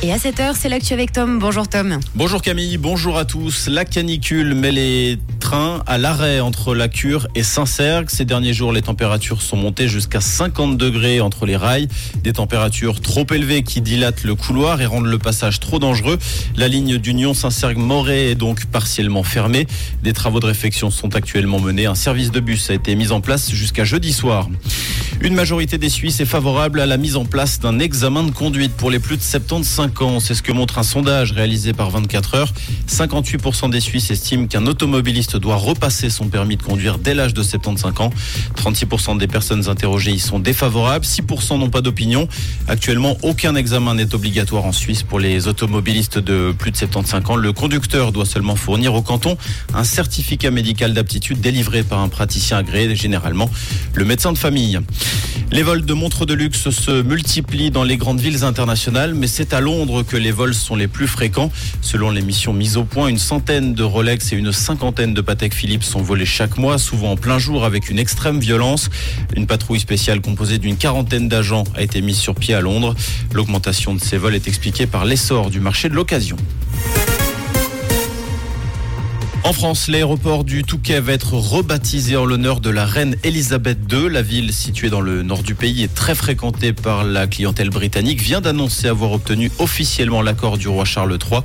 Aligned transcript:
Et 0.00 0.12
à 0.12 0.16
7h, 0.16 0.54
c'est 0.54 0.68
l'actu 0.68 0.92
avec 0.92 1.10
Tom. 1.10 1.40
Bonjour 1.40 1.66
Tom. 1.66 1.98
Bonjour 2.14 2.40
Camille, 2.40 2.76
bonjour 2.76 3.18
à 3.18 3.24
tous. 3.24 3.66
La 3.66 3.84
canicule 3.84 4.54
met 4.54 4.70
les 4.70 5.18
trains 5.40 5.82
à 5.88 5.98
l'arrêt 5.98 6.38
entre 6.38 6.72
la 6.76 6.86
Cure 6.86 7.26
et 7.34 7.42
Saint-Cergue. 7.42 8.08
Ces 8.08 8.24
derniers 8.24 8.52
jours, 8.52 8.70
les 8.70 8.82
températures 8.82 9.42
sont 9.42 9.56
montées 9.56 9.88
jusqu'à 9.88 10.20
50 10.20 10.76
degrés 10.76 11.20
entre 11.20 11.46
les 11.46 11.56
rails. 11.56 11.88
Des 12.22 12.32
températures 12.32 13.00
trop 13.00 13.26
élevées 13.28 13.64
qui 13.64 13.80
dilatent 13.80 14.22
le 14.22 14.36
couloir 14.36 14.80
et 14.80 14.86
rendent 14.86 15.06
le 15.06 15.18
passage 15.18 15.58
trop 15.58 15.80
dangereux. 15.80 16.18
La 16.56 16.68
ligne 16.68 16.98
d'Union 16.98 17.34
Saint-Cergue-Moret 17.34 18.30
est 18.30 18.36
donc 18.36 18.66
partiellement 18.66 19.24
fermée. 19.24 19.66
Des 20.04 20.12
travaux 20.12 20.38
de 20.38 20.46
réfection 20.46 20.92
sont 20.92 21.16
actuellement 21.16 21.58
menés. 21.58 21.86
Un 21.86 21.96
service 21.96 22.30
de 22.30 22.38
bus 22.38 22.70
a 22.70 22.74
été 22.74 22.94
mis 22.94 23.10
en 23.10 23.20
place 23.20 23.50
jusqu'à 23.50 23.84
jeudi 23.84 24.12
soir. 24.12 24.48
Une 25.20 25.34
majorité 25.34 25.78
des 25.78 25.88
Suisses 25.88 26.20
est 26.20 26.26
favorable 26.26 26.80
à 26.80 26.86
la 26.86 26.96
mise 26.96 27.16
en 27.16 27.24
place 27.24 27.60
d'un 27.60 27.78
examen 27.78 28.22
de 28.22 28.30
conduite 28.30 28.72
pour 28.72 28.90
les 28.90 28.98
plus 28.98 29.16
de 29.16 29.22
75 29.22 29.90
ans. 30.00 30.20
C'est 30.20 30.34
ce 30.34 30.42
que 30.42 30.52
montre 30.52 30.78
un 30.78 30.82
sondage 30.82 31.32
réalisé 31.32 31.72
par 31.72 31.90
24 31.90 32.34
heures. 32.34 32.52
58% 32.88 33.70
des 33.70 33.80
Suisses 33.80 34.10
estiment 34.10 34.46
qu'un 34.46 34.66
automobiliste 34.66 35.36
doit 35.36 35.56
repasser 35.56 36.08
son 36.10 36.28
permis 36.28 36.56
de 36.56 36.62
conduire 36.62 36.98
dès 36.98 37.14
l'âge 37.14 37.34
de 37.34 37.42
75 37.42 38.00
ans. 38.00 38.10
36% 38.56 39.18
des 39.18 39.26
personnes 39.26 39.68
interrogées 39.68 40.12
y 40.12 40.18
sont 40.18 40.38
défavorables. 40.38 41.04
6% 41.04 41.58
n'ont 41.58 41.70
pas 41.70 41.80
d'opinion. 41.80 42.28
Actuellement, 42.68 43.16
aucun 43.22 43.54
examen 43.56 43.94
n'est 43.94 44.14
obligatoire 44.14 44.64
en 44.64 44.72
Suisse 44.72 45.02
pour 45.02 45.18
les 45.18 45.48
automobilistes 45.48 46.18
de 46.18 46.54
plus 46.56 46.70
de 46.70 46.76
75 46.76 47.30
ans. 47.30 47.36
Le 47.36 47.52
conducteur 47.52 48.12
doit 48.12 48.26
seulement 48.26 48.56
fournir 48.56 48.94
au 48.94 49.02
canton 49.02 49.36
un 49.74 49.84
certificat 49.84 50.50
médical 50.50 50.94
d'aptitude 50.94 51.40
délivré 51.40 51.82
par 51.82 52.00
un 52.00 52.08
praticien 52.08 52.58
agréé, 52.58 52.94
généralement 52.94 53.50
le 53.94 54.04
médecin 54.04 54.32
de 54.32 54.38
famille. 54.38 54.78
Les 55.50 55.62
vols 55.62 55.84
de 55.84 55.94
montres 55.94 56.26
de 56.26 56.34
luxe 56.34 56.68
se 56.68 57.02
multiplient 57.02 57.70
dans 57.70 57.82
les 57.82 57.96
grandes 57.96 58.20
villes 58.20 58.44
internationales, 58.44 59.14
mais 59.14 59.26
c'est 59.26 59.54
à 59.54 59.60
Londres 59.60 60.02
que 60.02 60.16
les 60.16 60.30
vols 60.30 60.54
sont 60.54 60.76
les 60.76 60.88
plus 60.88 61.06
fréquents. 61.06 61.50
Selon 61.80 62.10
les 62.10 62.20
missions 62.20 62.52
mises 62.52 62.76
au 62.76 62.84
point, 62.84 63.08
une 63.08 63.18
centaine 63.18 63.72
de 63.72 63.82
Rolex 63.82 64.32
et 64.32 64.36
une 64.36 64.52
cinquantaine 64.52 65.14
de 65.14 65.20
Patek 65.22 65.54
Philippe 65.54 65.84
sont 65.84 66.02
volés 66.02 66.26
chaque 66.26 66.58
mois, 66.58 66.76
souvent 66.76 67.12
en 67.12 67.16
plein 67.16 67.38
jour 67.38 67.64
avec 67.64 67.88
une 67.88 67.98
extrême 67.98 68.38
violence. 68.38 68.90
Une 69.34 69.46
patrouille 69.46 69.80
spéciale 69.80 70.20
composée 70.20 70.58
d'une 70.58 70.76
quarantaine 70.76 71.28
d'agents 71.28 71.64
a 71.74 71.82
été 71.82 72.02
mise 72.02 72.18
sur 72.18 72.34
pied 72.34 72.52
à 72.52 72.60
Londres. 72.60 72.94
L'augmentation 73.32 73.94
de 73.94 74.00
ces 74.00 74.18
vols 74.18 74.34
est 74.34 74.48
expliquée 74.48 74.86
par 74.86 75.06
l'essor 75.06 75.48
du 75.48 75.60
marché 75.60 75.88
de 75.88 75.94
l'occasion. 75.94 76.36
En 79.44 79.52
France, 79.52 79.88
l'aéroport 79.88 80.44
du 80.44 80.64
Touquet 80.64 81.00
va 81.00 81.12
être 81.12 81.34
rebaptisé 81.34 82.16
en 82.16 82.24
l'honneur 82.24 82.60
de 82.60 82.70
la 82.70 82.84
reine 82.84 83.14
Elisabeth 83.22 83.78
II. 83.90 84.10
La 84.10 84.20
ville, 84.20 84.52
située 84.52 84.90
dans 84.90 85.00
le 85.00 85.22
nord 85.22 85.42
du 85.42 85.54
pays, 85.54 85.84
est 85.84 85.94
très 85.94 86.14
fréquentée 86.14 86.72
par 86.72 87.04
la 87.04 87.26
clientèle 87.26 87.70
britannique, 87.70 88.20
vient 88.20 88.40
d'annoncer 88.40 88.88
avoir 88.88 89.12
obtenu 89.12 89.50
officiellement 89.58 90.22
l'accord 90.22 90.58
du 90.58 90.66
roi 90.68 90.84
Charles 90.84 91.16
III. 91.30 91.40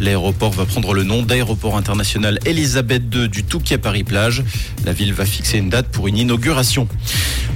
L'aéroport 0.00 0.50
va 0.50 0.66
prendre 0.66 0.92
le 0.92 1.04
nom 1.04 1.22
d'aéroport 1.22 1.76
international 1.76 2.40
Elisabeth 2.44 3.02
II 3.14 3.28
du 3.28 3.44
Touquet 3.44 3.78
Paris-Plage. 3.78 4.42
La 4.84 4.92
ville 4.92 5.14
va 5.14 5.24
fixer 5.24 5.58
une 5.58 5.70
date 5.70 5.86
pour 5.88 6.08
une 6.08 6.18
inauguration. 6.18 6.88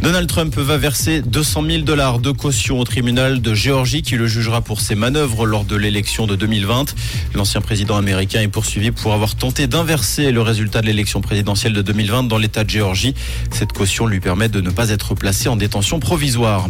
Donald 0.03 0.27
Trump 0.29 0.57
va 0.57 0.79
verser 0.79 1.21
200 1.21 1.65
000 1.67 1.83
dollars 1.83 2.21
de 2.21 2.31
caution 2.31 2.81
au 2.81 2.85
tribunal 2.85 3.43
de 3.43 3.53
Géorgie 3.53 4.01
qui 4.01 4.17
le 4.17 4.27
jugera 4.27 4.63
pour 4.63 4.81
ses 4.81 4.95
manœuvres 4.95 5.45
lors 5.45 5.65
de 5.65 5.77
l'élection 5.77 6.27
de 6.27 6.37
2020. 6.37 6.95
L'ancien 7.35 7.61
président 7.61 7.97
américain 7.97 8.41
est 8.41 8.49
poursuivi 8.49 8.93
pour 8.93 9.13
avoir 9.13 9.35
tenté 9.35 9.67
d'inverser 9.67 10.33
le 10.33 10.41
résultat 10.41 10.81
de 10.81 10.87
l'élection 10.87 11.21
présidentielle 11.21 11.75
de 11.75 11.83
2020 11.83 12.23
dans 12.25 12.39
l'État 12.39 12.65
de 12.65 12.71
Géorgie. 12.71 13.15
Cette 13.51 13.75
caution 13.75 14.07
lui 14.07 14.21
permet 14.21 14.49
de 14.49 14.63
ne 14.63 14.71
pas 14.71 14.89
être 14.89 15.15
placé 15.15 15.51
en 15.51 15.57
détention 15.57 16.01
provisoire. 16.01 16.69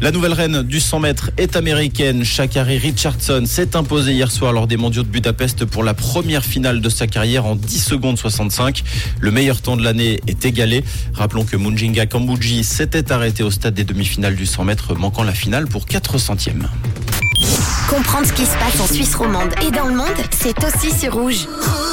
La 0.00 0.10
nouvelle 0.10 0.32
reine 0.32 0.62
du 0.62 0.80
100 0.80 1.00
mètres 1.00 1.30
est 1.38 1.56
américaine. 1.56 2.24
Shakari 2.24 2.78
Richardson 2.78 3.44
s'est 3.46 3.76
imposée 3.76 4.12
hier 4.12 4.30
soir 4.30 4.52
lors 4.52 4.66
des 4.66 4.76
mondiaux 4.76 5.02
de 5.02 5.08
Budapest 5.08 5.64
pour 5.64 5.82
la 5.82 5.94
première 5.94 6.44
finale 6.44 6.80
de 6.80 6.88
sa 6.88 7.06
carrière 7.06 7.46
en 7.46 7.56
10 7.56 7.78
secondes 7.78 8.18
65. 8.18 8.82
Le 9.20 9.30
meilleur 9.30 9.62
temps 9.62 9.76
de 9.76 9.82
l'année 9.82 10.20
est 10.26 10.44
égalé. 10.44 10.84
Rappelons 11.14 11.44
que 11.44 11.56
Munjinga 11.56 12.06
Kambuji 12.06 12.64
s'était 12.64 13.12
arrêté 13.12 13.42
au 13.42 13.50
stade 13.50 13.74
des 13.74 13.84
demi-finales 13.84 14.36
du 14.36 14.46
100 14.46 14.64
mètres, 14.64 14.94
manquant 14.94 15.22
la 15.22 15.32
finale 15.32 15.66
pour 15.66 15.86
4 15.86 16.18
centièmes. 16.18 16.68
Comprendre 17.88 18.26
ce 18.26 18.32
qui 18.32 18.44
se 18.44 18.56
passe 18.58 18.80
en 18.80 18.86
Suisse 18.86 19.14
romande 19.14 19.52
et 19.66 19.70
dans 19.70 19.86
le 19.86 19.94
monde, 19.94 20.06
c'est 20.30 20.56
aussi 20.64 20.90
sur 20.90 21.14
Rouge. 21.14 21.46
Rouge 21.46 21.83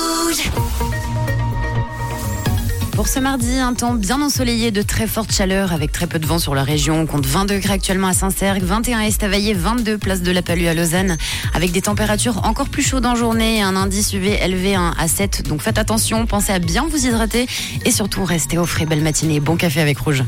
pour 3.01 3.07
ce 3.07 3.19
mardi, 3.19 3.57
un 3.57 3.73
temps 3.73 3.95
bien 3.95 4.21
ensoleillé 4.21 4.69
de 4.69 4.83
très 4.83 5.07
forte 5.07 5.31
chaleur 5.31 5.73
avec 5.73 5.91
très 5.91 6.05
peu 6.05 6.19
de 6.19 6.27
vent 6.27 6.37
sur 6.37 6.53
la 6.53 6.63
région. 6.63 6.99
On 6.99 7.07
compte 7.07 7.25
20 7.25 7.45
degrés 7.45 7.73
actuellement 7.73 8.05
à 8.05 8.13
Saint-Cergue, 8.13 8.61
21 8.61 8.99
à 8.99 9.07
Estavayer, 9.07 9.55
22 9.55 9.97
place 9.97 10.21
de 10.21 10.31
la 10.31 10.43
Palue 10.43 10.67
à 10.67 10.75
Lausanne 10.75 11.17
avec 11.55 11.71
des 11.71 11.81
températures 11.81 12.45
encore 12.45 12.69
plus 12.69 12.83
chaudes 12.83 13.07
en 13.07 13.15
journée 13.15 13.57
et 13.57 13.61
un 13.63 13.75
indice 13.75 14.13
UV 14.13 14.37
élevé 14.43 14.75
à 14.75 15.07
7. 15.07 15.47
Donc 15.47 15.63
faites 15.63 15.79
attention, 15.79 16.27
pensez 16.27 16.53
à 16.53 16.59
bien 16.59 16.85
vous 16.87 17.07
hydrater 17.07 17.47
et 17.85 17.89
surtout 17.89 18.23
restez 18.23 18.59
au 18.59 18.67
frais. 18.67 18.85
Belle 18.85 19.01
matinée, 19.01 19.39
bon 19.39 19.55
café 19.55 19.81
avec 19.81 19.97
Rouge. 19.97 20.23